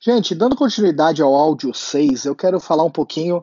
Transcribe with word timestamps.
Gente, 0.00 0.32
dando 0.32 0.54
continuidade 0.54 1.20
ao 1.20 1.34
áudio 1.34 1.74
6, 1.74 2.24
eu 2.24 2.36
quero 2.36 2.60
falar 2.60 2.84
um 2.84 2.90
pouquinho, 2.90 3.42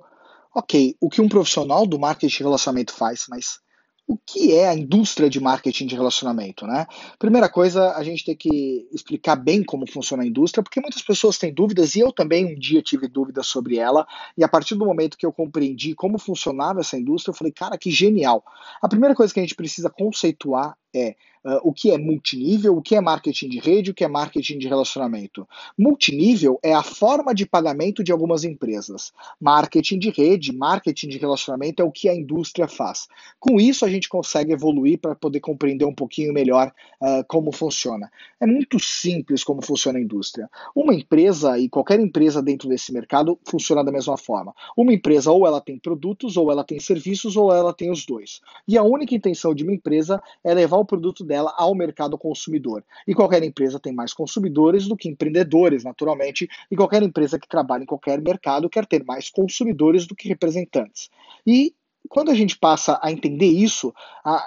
ok, 0.55 0.96
o 1.01 1.09
que 1.09 1.21
um 1.21 1.28
profissional 1.28 1.85
do 1.85 2.00
marketing 2.00 2.38
de 2.38 2.43
relacionamento 2.43 2.93
faz, 2.93 3.25
mas 3.27 3.59
o 4.08 4.17
que 4.17 4.53
é 4.53 4.69
a 4.69 4.73
indústria 4.73 5.29
de 5.29 5.37
marketing 5.37 5.85
de 5.85 5.95
relacionamento, 5.95 6.65
né? 6.65 6.85
Primeira 7.19 7.49
coisa, 7.49 7.93
a 7.95 8.04
gente 8.04 8.23
tem 8.23 8.38
que 8.38 8.88
explicar 8.93 9.36
bem 9.36 9.65
como 9.65 9.86
funciona 9.91 10.23
a 10.23 10.25
indústria, 10.25 10.63
porque 10.63 10.79
muitas 10.79 11.02
pessoas 11.02 11.38
têm 11.38 11.54
dúvidas 11.54 11.93
e 11.95 11.99
eu 11.99 12.13
também 12.13 12.45
um 12.45 12.57
dia 12.57 12.81
tive 12.81 13.09
dúvidas 13.09 13.47
sobre 13.47 13.77
ela, 13.77 14.07
e 14.37 14.43
a 14.43 14.47
partir 14.47 14.75
do 14.75 14.85
momento 14.85 15.17
que 15.17 15.25
eu 15.25 15.33
compreendi 15.33 15.93
como 15.93 16.17
funcionava 16.17 16.79
essa 16.79 16.97
indústria, 16.97 17.33
eu 17.33 17.37
falei, 17.37 17.51
cara, 17.51 17.77
que 17.77 17.91
genial. 17.91 18.41
A 18.81 18.87
primeira 18.87 19.13
coisa 19.13 19.33
que 19.33 19.41
a 19.41 19.43
gente 19.43 19.55
precisa 19.55 19.89
conceituar 19.89 20.77
é 20.96 21.16
uh, 21.46 21.59
o 21.64 21.71
que 21.71 21.91
é 21.91 21.98
multinível, 21.98 22.75
o 22.75 22.82
que 22.82 22.95
é 22.95 23.02
marketing 23.02 23.50
de 23.50 23.59
rede, 23.59 23.91
o 23.91 23.94
que 23.94 24.04
é 24.04 24.07
marketing 24.07 24.57
de 24.57 24.68
relacionamento. 24.68 25.48
Multinível 25.77 26.59
é 26.64 26.73
a 26.73 26.82
forma 26.82 27.34
de 27.34 27.45
pagamento 27.45 28.03
de 28.03 28.12
algumas 28.12 28.44
empresas. 28.44 29.13
Marketing 29.39 30.00
de 30.00 30.09
rede, 30.09 30.52
marketing 30.52 31.09
de 31.09 31.17
relacionamento 31.17 31.81
é 31.81 31.86
o 31.86 31.91
que 31.91 32.09
a 32.09 32.16
indústria 32.16 32.67
faz. 32.67 33.08
Com 33.39 33.59
isso, 33.59 33.86
a 33.86 33.89
gente 33.89 34.09
consegue 34.09 34.53
evoluir 34.53 35.00
para 35.00 35.13
poder 35.13 35.39
compreender 35.39 35.86
um 35.86 35.94
pouquinho 35.94 36.34
melhor 36.34 36.73
uh, 37.02 37.23
como 37.27 37.52
funciona. 37.52 38.12
É 38.39 38.45
muito 38.45 38.80
simples 38.80 39.44
como 39.44 39.62
funciona 39.64 40.00
a 40.00 40.02
indústria. 40.02 40.50
Uma 40.75 40.94
empresa 40.94 41.59
e 41.59 41.70
qualquer 41.70 42.00
empresa 42.00 42.41
dentro 42.41 42.67
desse 42.70 42.91
mercado 42.91 43.38
funciona 43.45 43.84
da 43.84 43.91
mesma 43.91 44.17
forma. 44.17 44.53
Uma 44.75 44.94
empresa 44.94 45.31
ou 45.31 45.45
ela 45.45 45.62
tem 45.62 45.77
produtos, 45.77 46.38
ou 46.38 46.52
ela 46.52 46.64
tem 46.64 46.80
serviços, 46.80 47.36
ou 47.36 47.53
ela 47.53 47.73
tem 47.73 47.91
os 47.91 48.05
dois. 48.05 48.41
E 48.67 48.77
a 48.77 48.84
única 48.84 49.14
intenção 49.14 49.53
de 49.53 49.64
uma 49.64 49.73
empresa 49.73 50.22
é 50.44 50.53
levar 50.53 50.77
o 50.77 50.84
o 50.85 50.88
produto 50.88 51.23
dela 51.23 51.53
ao 51.57 51.75
mercado 51.75 52.17
consumidor. 52.17 52.84
E 53.07 53.13
qualquer 53.13 53.44
empresa 53.44 53.80
tem 53.80 53.94
mais 53.94 54.13
consumidores 54.13 54.88
do 54.88 54.95
que 54.95 55.09
empreendedores, 55.09 55.84
naturalmente, 55.84 56.48
e 56.71 56.75
qualquer 56.75 57.03
empresa 57.03 57.38
que 57.38 57.48
trabalha 57.48 57.84
em 57.84 57.88
qualquer 57.88 58.21
mercado 58.21 58.70
quer 58.70 58.86
ter 58.86 59.03
mais 59.03 59.30
consumidores 59.30 60.06
do 60.06 60.16
que 60.16 60.28
representantes. 60.28 61.09
E 61.45 61.73
quando 62.09 62.31
a 62.31 62.34
gente 62.34 62.58
passa 62.58 63.00
a 63.02 63.11
entender 63.11 63.48
isso, 63.48 63.94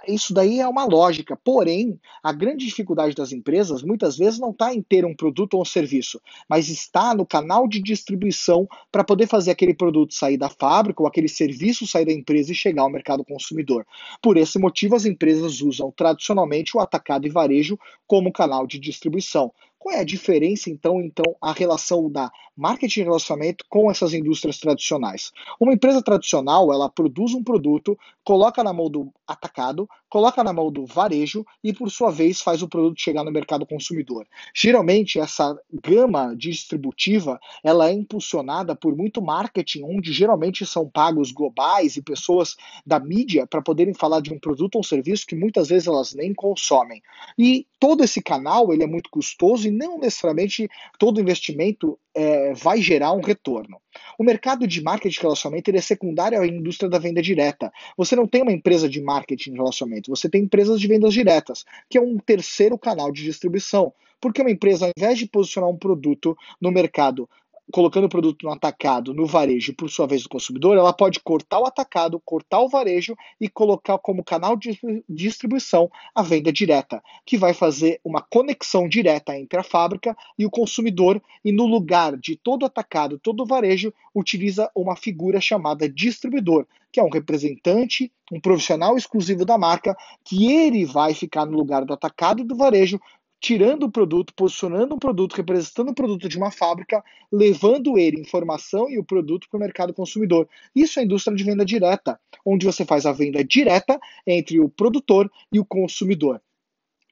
isso 0.06 0.32
daí 0.32 0.60
é 0.60 0.68
uma 0.68 0.84
lógica. 0.84 1.36
Porém, 1.36 1.98
a 2.22 2.32
grande 2.32 2.64
dificuldade 2.64 3.14
das 3.14 3.32
empresas 3.32 3.82
muitas 3.82 4.16
vezes 4.16 4.38
não 4.38 4.50
está 4.50 4.74
em 4.74 4.82
ter 4.82 5.04
um 5.04 5.14
produto 5.14 5.54
ou 5.54 5.62
um 5.62 5.64
serviço, 5.64 6.20
mas 6.48 6.68
está 6.68 7.14
no 7.14 7.26
canal 7.26 7.68
de 7.68 7.80
distribuição 7.80 8.66
para 8.90 9.04
poder 9.04 9.26
fazer 9.26 9.50
aquele 9.50 9.74
produto 9.74 10.14
sair 10.14 10.36
da 10.36 10.48
fábrica 10.48 11.02
ou 11.02 11.08
aquele 11.08 11.28
serviço 11.28 11.86
sair 11.86 12.04
da 12.04 12.12
empresa 12.12 12.52
e 12.52 12.54
chegar 12.54 12.82
ao 12.82 12.90
mercado 12.90 13.24
consumidor. 13.24 13.86
Por 14.22 14.36
esse 14.36 14.58
motivo, 14.58 14.96
as 14.96 15.04
empresas 15.04 15.60
usam 15.60 15.90
tradicionalmente 15.90 16.76
o 16.76 16.80
atacado 16.80 17.26
e 17.26 17.30
varejo 17.30 17.78
como 18.06 18.32
canal 18.32 18.66
de 18.66 18.78
distribuição. 18.78 19.52
Qual 19.78 19.94
é 19.94 20.00
a 20.00 20.04
diferença, 20.04 20.68
então, 20.68 21.00
então, 21.00 21.36
a 21.40 21.52
relação 21.52 22.10
da 22.10 22.30
marketing 22.56 23.00
de 23.00 23.04
relacionamento 23.04 23.64
com 23.68 23.88
essas 23.90 24.12
indústrias 24.12 24.58
tradicionais? 24.58 25.30
Uma 25.60 25.72
empresa 25.72 26.02
tradicional, 26.02 26.72
ela 26.72 26.88
produz 26.88 27.32
um 27.32 27.44
produto, 27.44 27.96
coloca 28.24 28.64
na 28.64 28.72
mão 28.72 28.90
do 28.90 29.12
atacado, 29.26 29.88
coloca 30.08 30.42
na 30.42 30.52
mão 30.52 30.72
do 30.72 30.84
varejo 30.84 31.44
e, 31.62 31.72
por 31.72 31.90
sua 31.90 32.10
vez, 32.10 32.40
faz 32.40 32.62
o 32.62 32.68
produto 32.68 33.00
chegar 33.00 33.22
no 33.22 33.30
mercado 33.30 33.64
consumidor. 33.64 34.26
Geralmente, 34.54 35.20
essa 35.20 35.56
gama 35.84 36.34
distributiva, 36.34 37.38
ela 37.62 37.88
é 37.88 37.92
impulsionada 37.92 38.74
por 38.74 38.96
muito 38.96 39.22
marketing, 39.22 39.84
onde 39.84 40.12
geralmente 40.12 40.66
são 40.66 40.88
pagos 40.88 41.30
globais 41.30 41.96
e 41.96 42.02
pessoas 42.02 42.56
da 42.84 42.98
mídia 42.98 43.46
para 43.46 43.62
poderem 43.62 43.94
falar 43.94 44.20
de 44.20 44.32
um 44.32 44.38
produto 44.38 44.76
ou 44.76 44.82
serviço 44.82 45.26
que 45.26 45.36
muitas 45.36 45.68
vezes 45.68 45.86
elas 45.86 46.14
nem 46.14 46.34
consomem. 46.34 47.00
E 47.38 47.66
todo 47.78 48.02
esse 48.02 48.20
canal, 48.20 48.72
ele 48.72 48.82
é 48.82 48.86
muito 48.86 49.10
custoso 49.10 49.67
e 49.68 49.70
não 49.70 49.98
necessariamente 49.98 50.68
todo 50.98 51.20
investimento 51.20 51.98
é, 52.14 52.52
vai 52.54 52.80
gerar 52.80 53.12
um 53.12 53.20
retorno. 53.20 53.80
O 54.18 54.24
mercado 54.24 54.66
de 54.66 54.82
marketing 54.82 55.14
de 55.14 55.22
relacionamento 55.22 55.70
é 55.70 55.80
secundário 55.80 56.40
à 56.40 56.46
indústria 56.46 56.90
da 56.90 56.98
venda 56.98 57.22
direta. 57.22 57.72
Você 57.96 58.16
não 58.16 58.26
tem 58.26 58.42
uma 58.42 58.52
empresa 58.52 58.88
de 58.88 59.00
marketing 59.00 59.52
de 59.52 59.56
relacionamento, 59.56 60.10
você 60.10 60.28
tem 60.28 60.42
empresas 60.42 60.80
de 60.80 60.88
vendas 60.88 61.14
diretas, 61.14 61.64
que 61.88 61.96
é 61.96 62.00
um 62.00 62.18
terceiro 62.18 62.76
canal 62.76 63.12
de 63.12 63.22
distribuição. 63.22 63.92
Porque 64.20 64.40
uma 64.40 64.50
empresa, 64.50 64.86
ao 64.86 64.92
invés 64.96 65.18
de 65.18 65.28
posicionar 65.28 65.70
um 65.70 65.76
produto 65.76 66.36
no 66.60 66.72
mercado 66.72 67.28
colocando 67.72 68.04
o 68.04 68.08
produto 68.08 68.44
no 68.44 68.52
atacado, 68.52 69.12
no 69.12 69.26
varejo, 69.26 69.74
por 69.74 69.90
sua 69.90 70.06
vez, 70.06 70.22
do 70.22 70.28
consumidor, 70.28 70.76
ela 70.76 70.92
pode 70.92 71.20
cortar 71.20 71.60
o 71.60 71.66
atacado, 71.66 72.20
cortar 72.24 72.60
o 72.60 72.68
varejo 72.68 73.14
e 73.40 73.48
colocar 73.48 73.98
como 73.98 74.24
canal 74.24 74.56
de 74.56 74.78
distribuição 75.08 75.90
a 76.14 76.22
venda 76.22 76.52
direta, 76.52 77.02
que 77.26 77.36
vai 77.36 77.52
fazer 77.52 78.00
uma 78.04 78.22
conexão 78.22 78.88
direta 78.88 79.38
entre 79.38 79.58
a 79.58 79.62
fábrica 79.62 80.16
e 80.38 80.46
o 80.46 80.50
consumidor, 80.50 81.20
e 81.44 81.52
no 81.52 81.66
lugar 81.66 82.16
de 82.16 82.36
todo 82.36 82.64
atacado, 82.64 83.18
todo 83.18 83.46
varejo, 83.46 83.92
utiliza 84.14 84.70
uma 84.74 84.96
figura 84.96 85.40
chamada 85.40 85.88
distribuidor, 85.88 86.66
que 86.90 86.98
é 86.98 87.02
um 87.02 87.10
representante, 87.10 88.10
um 88.32 88.40
profissional 88.40 88.96
exclusivo 88.96 89.44
da 89.44 89.58
marca, 89.58 89.96
que 90.24 90.52
ele 90.52 90.84
vai 90.84 91.14
ficar 91.14 91.44
no 91.44 91.56
lugar 91.56 91.84
do 91.84 91.92
atacado 91.92 92.40
e 92.40 92.44
do 92.44 92.56
varejo, 92.56 93.00
tirando 93.40 93.84
o 93.84 93.90
produto, 93.90 94.34
posicionando 94.34 94.94
um 94.94 94.98
produto, 94.98 95.34
representando 95.34 95.90
o 95.90 95.94
produto 95.94 96.28
de 96.28 96.36
uma 96.36 96.50
fábrica, 96.50 97.02
levando 97.30 97.96
ele, 97.96 98.20
informação 98.20 98.90
e 98.90 98.98
o 98.98 99.04
produto 99.04 99.48
para 99.48 99.56
o 99.56 99.60
mercado 99.60 99.94
consumidor. 99.94 100.48
Isso 100.74 100.98
é 100.98 101.02
a 101.02 101.04
indústria 101.04 101.36
de 101.36 101.44
venda 101.44 101.64
direta, 101.64 102.18
onde 102.44 102.66
você 102.66 102.84
faz 102.84 103.06
a 103.06 103.12
venda 103.12 103.44
direta 103.44 103.98
entre 104.26 104.60
o 104.60 104.68
produtor 104.68 105.30
e 105.52 105.60
o 105.60 105.64
consumidor. 105.64 106.40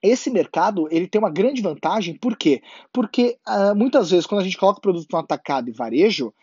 Esse 0.03 0.29
mercado 0.29 0.87
ele 0.91 1.07
tem 1.07 1.19
uma 1.19 1.31
grande 1.31 1.61
vantagem, 1.61 2.15
por 2.15 2.37
quê? 2.37 2.61
Porque 2.93 3.37
uh, 3.47 3.75
muitas 3.75 4.11
vezes, 4.11 4.27
quando 4.27 4.41
a 4.41 4.43
gente 4.43 4.57
coloca 4.57 4.79
o 4.79 4.81
produto 4.81 5.07
no 5.11 5.19
atacado 5.19 5.69
e 5.69 5.73
varejo, 5.73 6.33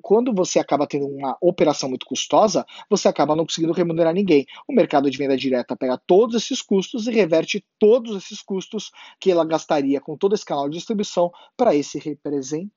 quando 0.00 0.32
você 0.32 0.58
acaba 0.58 0.86
tendo 0.86 1.06
uma 1.06 1.36
operação 1.40 1.88
muito 1.88 2.06
custosa, 2.06 2.64
você 2.88 3.08
acaba 3.08 3.36
não 3.36 3.44
conseguindo 3.44 3.72
remunerar 3.72 4.14
ninguém. 4.14 4.46
O 4.68 4.72
mercado 4.72 5.10
de 5.10 5.18
venda 5.18 5.36
direta 5.36 5.76
pega 5.76 6.00
todos 6.06 6.36
esses 6.36 6.62
custos 6.62 7.06
e 7.06 7.10
reverte 7.10 7.64
todos 7.78 8.16
esses 8.16 8.42
custos 8.42 8.90
que 9.20 9.30
ela 9.30 9.44
gastaria 9.44 10.00
com 10.00 10.16
todo 10.16 10.34
esse 10.34 10.44
canal 10.44 10.68
de 10.68 10.76
distribuição 10.76 11.30
para 11.56 11.74
esse 11.74 11.98
representante. 11.98 12.72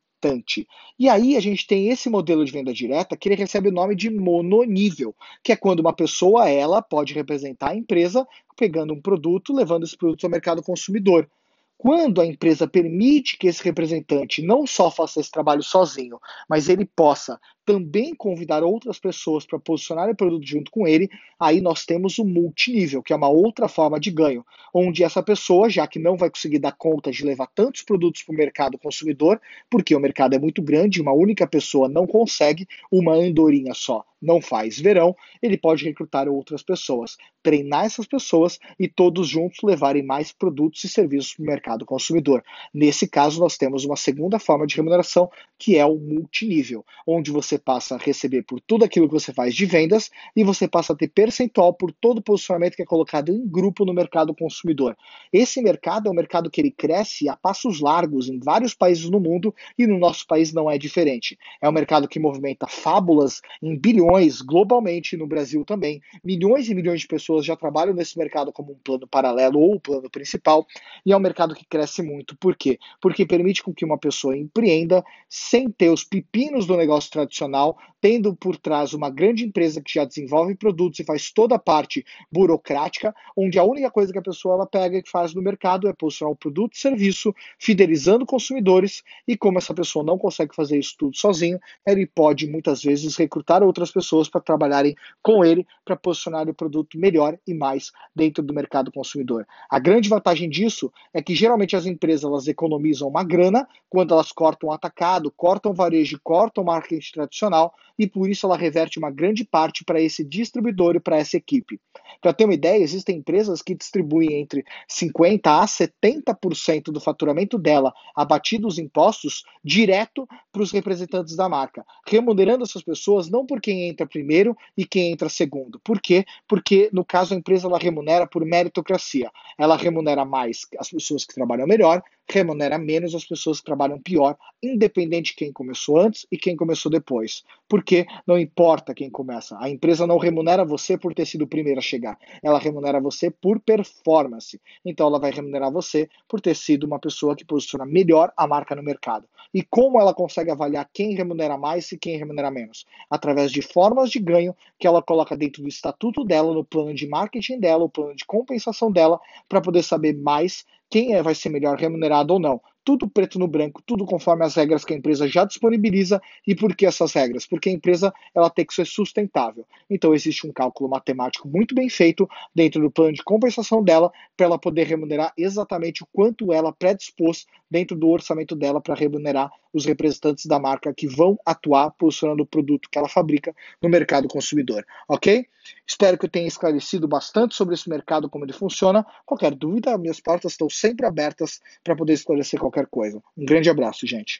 E 0.98 1.08
aí 1.08 1.36
a 1.36 1.40
gente 1.40 1.68
tem 1.68 1.90
esse 1.90 2.10
modelo 2.10 2.44
de 2.44 2.52
venda 2.52 2.74
direta 2.74 3.16
que 3.16 3.30
ele 3.30 3.36
recebe 3.36 3.70
o 3.70 3.72
nome 3.72 3.96
de 3.96 4.10
mononível, 4.10 5.14
que 5.44 5.52
é 5.52 5.56
quando 5.56 5.82
uma 5.82 5.94
pessoa 5.94 6.50
ela 6.50 6.82
pode 6.82 7.14
representar 7.14 7.72
a 7.72 7.76
empresa 7.76 8.28
pegando 8.58 8.94
um 8.94 9.02
produto, 9.02 9.54
levando 9.54 9.84
esse 9.84 9.96
produto 9.96 10.24
ao 10.24 10.32
mercado 10.32 10.64
consumidor. 10.64 11.30
Quando 11.78 12.22
a 12.22 12.26
empresa 12.26 12.68
permite 12.68 13.38
que 13.38 13.48
esse 13.48 13.64
representante 13.64 14.42
não 14.42 14.66
só 14.66 14.90
faça 14.90 15.20
esse 15.20 15.30
trabalho 15.30 15.62
sozinho, 15.62 16.20
mas 16.50 16.70
ele 16.70 16.86
possa 16.86 17.40
também 17.66 18.16
convidar 18.16 18.64
outras 18.64 18.98
pessoas 18.98 19.46
para 19.46 19.60
posicionar 19.60 20.10
o 20.10 20.16
produto 20.16 20.46
junto 20.46 20.72
com 20.72 20.88
ele, 20.88 21.10
aí 21.40 21.60
nós 21.60 21.86
temos 21.86 22.18
o 22.18 22.24
multinível, 22.24 23.04
que 23.04 23.12
é 23.12 23.16
uma 23.16 23.28
outra 23.28 23.68
forma 23.68 24.00
de 24.00 24.10
ganho, 24.10 24.46
onde 24.74 25.04
essa 25.04 25.22
pessoa, 25.22 25.70
já 25.70 25.86
que 25.86 26.00
não 26.00 26.16
vai 26.16 26.30
conseguir 26.30 26.60
dar 26.60 26.72
conta 26.72 27.12
de 27.12 27.26
levar 27.26 27.48
tantos 27.48 27.82
produtos 27.82 28.24
para 28.24 28.34
o 28.34 28.38
mercado 28.38 28.78
consumidor, 28.78 29.42
porque 29.70 29.96
o 29.96 30.00
mercado 30.00 30.36
é 30.36 30.40
muito 30.40 30.62
grande, 30.62 31.02
uma 31.02 31.14
única 31.14 31.46
pessoa 31.46 31.90
não 31.90 32.08
consegue, 32.08 32.68
uma 32.92 33.14
andorinha 33.14 33.74
só 33.74 34.06
não 34.26 34.42
faz 34.42 34.80
verão, 34.80 35.16
ele 35.42 35.58
pode 35.58 35.86
recrutar 35.86 36.28
outras 36.28 36.64
pessoas, 36.64 37.16
treinar 37.44 37.86
essas 37.86 38.08
pessoas 38.08 38.60
e 38.80 38.88
todos 38.88 39.28
juntos 39.28 39.60
levarem 39.64 40.04
mais 40.04 40.32
produtos 40.32 40.84
e 40.84 40.90
serviços 40.90 41.36
para 41.36 41.44
o 41.44 41.46
mercado 41.46 41.86
consumidor. 41.86 42.44
Nesse 42.74 43.08
caso, 43.08 43.40
nós 43.40 43.56
temos 43.56 43.86
uma 43.86 43.96
segunda 43.96 44.40
forma 44.40 44.66
de 44.66 44.76
remuneração, 44.76 45.30
que 45.60 45.78
é 45.78 45.86
o 45.86 45.96
multinível, 45.96 46.84
onde 47.06 47.32
você 47.32 47.60
passa 47.60 47.96
a 47.96 47.98
receber 48.00 48.42
por 48.44 48.60
tudo 48.60 48.84
aquilo 48.84 49.08
que 49.08 49.14
você 49.14 49.32
faz 49.32 49.54
de 49.54 49.66
vendas 49.66 50.10
e 50.36 50.44
você 50.44 50.68
passa 50.68 50.94
a 50.94 50.96
ter 50.96 51.10
percentual 51.10 51.74
por 51.74 51.92
todo 51.92 52.18
o 52.18 52.24
posicionamento 52.24 52.76
que 52.76 52.82
é 52.82 52.86
colocado 52.86 53.30
em 53.30 53.48
grupo 53.48 53.86
no 53.86 53.94
mercado 53.94 54.34
consumidor. 54.34 54.98
Esse 55.32 55.62
mercado 55.62 56.08
é 56.08 56.12
um 56.12 56.16
mercado 56.16 56.50
que 56.50 56.60
ele 56.60 56.72
cresce 56.72 57.30
a 57.30 57.36
passos 57.36 57.80
largos 57.80 58.28
em 58.28 58.40
vários 58.40 58.74
países 58.74 59.08
no 59.10 59.20
mundo 59.20 59.54
e 59.78 59.86
no 59.86 60.00
nosso 60.00 60.26
país 60.26 60.52
não 60.52 60.70
é 60.70 60.78
diferente. 60.78 61.38
É 61.62 61.70
um 61.70 61.72
mercado 61.72 62.08
que 62.08 62.20
movimenta 62.20 62.66
fábulas 62.68 63.42
em 63.62 63.78
bilhões 63.78 64.15
globalmente 64.42 65.18
no 65.18 65.28
Brasil 65.28 65.64
também. 65.66 66.02
Milhões 66.24 66.70
e 66.70 66.76
milhões 66.76 67.02
de 67.02 67.08
pessoas 67.08 67.46
já 67.46 67.56
trabalham 67.56 67.94
nesse 67.94 68.18
mercado 68.18 68.52
como 68.52 68.72
um 68.72 68.78
plano 68.84 69.08
paralelo 69.08 69.60
ou 69.60 69.76
o 69.76 69.80
plano 69.80 70.10
principal 70.10 70.66
e 71.06 71.12
é 71.12 71.18
um 71.18 71.20
mercado 71.20 71.56
que 71.56 71.66
cresce 71.66 72.02
muito. 72.02 72.36
Por 72.38 72.56
quê? 72.56 72.80
Porque 73.02 73.26
permite 73.26 73.64
com 73.64 73.74
que 73.74 73.86
uma 73.86 73.98
pessoa 73.98 74.38
empreenda 74.38 75.04
sem 75.30 75.70
ter 75.70 75.90
os 75.90 76.04
pepinos 76.04 76.66
do 76.66 76.78
negócio 76.78 77.12
tradicional 77.12 77.78
tendo 78.06 78.36
por 78.36 78.56
trás 78.56 78.94
uma 78.94 79.10
grande 79.10 79.44
empresa 79.44 79.82
que 79.82 79.92
já 79.92 80.06
desenvolve 80.06 80.54
produtos 80.54 81.00
e 81.00 81.04
faz 81.04 81.32
toda 81.32 81.56
a 81.56 81.60
parte 81.60 82.06
burocrática, 82.32 83.16
onde 83.36 83.58
a 83.58 83.64
única 83.64 83.90
coisa 83.90 84.14
que 84.14 84.20
a 84.20 84.22
pessoa 84.22 84.54
ela 84.54 84.68
pega 84.68 85.00
e 85.00 85.10
faz 85.10 85.34
no 85.34 85.42
mercado 85.42 85.88
é 85.88 85.94
posicionar 85.94 86.32
o 86.32 86.36
produto 86.36 86.76
e 86.76 86.78
serviço, 86.78 87.34
fidelizando 87.58 88.24
consumidores, 88.24 89.02
e 89.28 89.36
como 89.36 89.58
essa 89.58 89.74
pessoa 89.74 90.06
não 90.06 90.20
consegue 90.20 90.54
fazer 90.56 90.78
isso 90.78 90.94
tudo 91.00 91.18
sozinho, 91.18 91.60
ele 91.84 92.06
pode 92.06 92.46
muitas 92.46 92.84
vezes 92.84 93.16
recrutar 93.16 93.64
outras 93.64 93.90
pessoas 93.90 94.30
para 94.30 94.40
trabalharem 94.40 94.96
com 95.24 95.44
ele 95.44 95.66
para 95.84 95.96
posicionar 95.96 96.48
o 96.48 96.54
produto 96.54 97.00
melhor 97.00 97.36
e 97.48 97.56
mais 97.56 97.92
dentro 98.16 98.44
do 98.44 98.54
mercado 98.54 98.92
consumidor. 98.92 99.48
A 99.68 99.80
grande 99.80 100.10
vantagem 100.10 100.48
disso 100.48 100.94
é 101.12 101.24
que 101.24 101.34
geralmente 101.34 101.76
as 101.76 101.88
empresas 101.88 102.24
elas 102.24 102.48
economizam 102.48 103.08
uma 103.08 103.24
grana 103.24 103.68
quando 103.90 104.14
elas 104.14 104.32
cortam 104.32 104.72
atacado, 104.72 105.32
cortam 105.32 105.74
varejo, 105.74 106.20
cortam 106.24 106.64
marketing 106.64 107.12
tradicional 107.12 107.74
e 107.98 108.08
por 108.08 108.30
isso 108.30 108.46
ela 108.46 108.58
reverte 108.58 109.00
uma 109.00 109.10
grande 109.10 109.44
parte 109.44 109.84
para 109.84 110.02
esse 110.02 110.24
distribuidor 110.24 110.96
e 110.96 111.00
para 111.00 111.18
essa 111.18 111.38
equipe. 111.38 111.80
Para 112.22 112.34
ter 112.34 112.46
uma 112.46 112.54
ideia, 112.54 112.82
existem 112.82 113.18
empresas 113.18 113.62
que 113.62 113.76
distribuem 113.76 114.42
entre 114.42 114.64
50 114.88 115.62
a 115.62 115.66
70% 115.66 116.86
do 116.86 117.00
faturamento 117.00 117.58
dela, 117.58 117.94
abatido 118.16 118.68
os 118.68 118.78
impostos, 118.78 119.44
direto 119.64 120.28
para 120.52 120.62
os 120.62 120.72
representantes 120.72 121.36
da 121.36 121.50
marca, 121.50 121.86
remunerando 122.08 122.64
essas 122.64 122.84
pessoas 122.84 123.30
não 123.30 123.46
por 123.46 123.62
quem 123.62 123.88
entra 123.88 124.08
primeiro 124.08 124.56
e 124.78 124.86
quem 124.86 125.12
entra 125.12 125.30
segundo. 125.30 125.80
Por 125.84 126.02
quê? 126.02 126.26
Porque 126.48 126.90
no 126.92 127.06
caso 127.06 127.34
a 127.34 127.38
empresa 127.38 127.68
ela 127.68 127.78
remunera 127.78 128.28
por 128.28 128.46
meritocracia. 128.46 129.30
Ela 129.58 129.78
remunera 129.78 130.26
mais 130.26 130.62
as 130.80 130.90
pessoas 130.90 131.26
que 131.26 131.34
trabalham 131.34 131.68
melhor, 131.68 132.02
remunera 132.28 132.78
menos 132.78 133.14
as 133.14 133.26
pessoas 133.26 133.60
que 133.60 133.66
trabalham 133.66 134.00
pior, 134.00 134.38
independente 134.62 135.32
de 135.32 135.36
quem 135.36 135.52
começou 135.52 136.00
antes 136.00 136.26
e 136.32 136.38
quem 136.38 136.56
começou 136.56 136.92
depois. 136.92 137.44
Porque 137.68 138.06
não 138.26 138.38
importa 138.38 138.94
quem 138.94 139.10
começa, 139.10 139.58
a 139.60 139.70
empresa 139.70 140.08
não 140.08 140.18
remunera 140.18 140.66
você 140.66 140.98
por 140.98 141.14
ter 141.14 141.26
sido 141.26 141.44
o 141.44 141.48
primeiro 141.48 141.80
a 141.80 141.84
chegar, 141.84 142.18
ela 142.42 142.60
remunera 142.60 143.00
você 143.00 143.30
por 143.30 143.60
performance. 143.60 144.60
Então 144.84 145.08
ela 145.08 145.20
vai 145.20 145.32
remunerar 145.32 145.72
você 145.72 146.10
por 146.28 146.42
ter 146.42 146.56
sido 146.56 146.86
uma 146.86 147.00
pessoa 147.00 147.36
que 147.36 147.46
posiciona 147.46 147.86
melhor 147.86 148.32
a 148.36 148.48
marca 148.48 148.76
no 148.76 148.84
mercado. 148.84 149.28
E 149.54 149.64
como 149.64 150.02
ela 150.02 150.14
consegue 150.14 150.52
avaliar 150.52 150.90
quem 150.92 151.16
remunera 151.16 151.58
mais 151.58 151.90
e 151.92 151.98
quem 151.98 152.18
remunera 152.18 152.52
menos? 152.52 152.86
Através 153.10 153.52
de 153.52 153.62
formas 153.62 154.10
de 154.10 154.20
ganho 154.20 154.54
que 154.78 154.86
ela 154.86 155.02
coloca 155.02 155.38
dentro 155.38 155.62
do 155.62 155.70
estatuto 155.70 156.26
dela, 156.26 156.54
no 156.54 156.64
plano 156.64 156.94
de 156.94 157.08
marketing 157.08 157.60
dela, 157.60 157.86
o 157.86 157.90
plano 157.90 158.16
de 158.16 158.26
compensação 158.26 158.92
dela, 158.92 159.20
para 159.48 159.62
poder 159.62 159.84
saber 159.84 160.14
mais 160.14 160.66
quem 160.90 161.16
é, 161.16 161.22
vai 161.22 161.36
ser 161.36 161.50
melhor 161.50 161.78
remunerado 161.78 162.34
ou 162.34 162.40
não 162.40 162.62
tudo 162.86 163.10
preto 163.10 163.40
no 163.40 163.48
branco, 163.48 163.82
tudo 163.84 164.06
conforme 164.06 164.46
as 164.46 164.54
regras 164.54 164.86
que 164.86 164.94
a 164.94 164.98
empresa 164.98 165.28
já 165.28 165.44
disponibiliza. 165.44 166.22
E 166.46 166.54
por 166.56 166.76
que 166.76 166.86
essas 166.86 167.12
regras? 167.12 167.48
Porque 167.48 167.68
a 167.68 167.72
empresa 167.72 168.14
ela 168.34 168.50
tem 168.50 168.64
que 168.64 168.76
ser 168.76 168.86
sustentável. 168.86 169.66
Então 169.90 170.14
existe 170.14 170.46
um 170.46 170.54
cálculo 170.54 170.88
matemático 170.88 171.48
muito 171.48 171.74
bem 171.74 171.90
feito 171.90 172.30
dentro 172.54 172.80
do 172.80 172.92
plano 172.92 173.14
de 173.14 173.24
compensação 173.24 173.84
dela 173.84 174.12
para 174.38 174.46
ela 174.46 174.60
poder 174.60 174.86
remunerar 174.86 175.34
exatamente 175.36 176.04
o 176.04 176.08
quanto 176.14 176.54
ela 176.54 176.72
predispôs 176.72 177.48
dentro 177.76 177.98
do 177.98 178.08
orçamento 178.08 178.56
dela 178.56 178.80
para 178.80 178.96
remunerar 178.96 179.52
os 179.74 179.84
representantes 179.84 180.46
da 180.46 180.58
marca 180.58 180.94
que 180.94 181.10
vão 181.10 181.38
atuar 181.46 181.92
posicionando 181.92 182.44
o 182.44 182.46
produto 182.46 182.90
que 182.90 182.98
ela 182.98 183.10
fabrica 183.10 183.54
no 183.82 183.90
mercado 183.90 184.30
consumidor, 184.30 184.86
ok? 185.10 185.46
Espero 185.86 186.18
que 186.18 186.26
eu 186.26 186.30
tenha 186.30 186.48
esclarecido 186.48 187.06
bastante 187.06 187.54
sobre 187.54 187.74
esse 187.74 187.90
mercado, 187.90 188.30
como 188.30 188.46
ele 188.46 188.54
funciona. 188.54 189.06
Qualquer 189.26 189.54
dúvida, 189.54 189.98
minhas 189.98 190.22
portas 190.22 190.54
estão 190.54 190.70
sempre 190.70 191.06
abertas 191.06 191.60
para 191.84 191.98
poder 191.98 192.14
esclarecer 192.14 192.58
qualquer 192.58 192.88
coisa. 192.88 193.22
Um 193.38 193.46
grande 193.46 193.70
abraço, 193.70 194.08
gente. 194.08 194.34